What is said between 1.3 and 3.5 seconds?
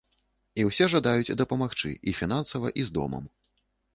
дапамагчы і фінансава і з домам.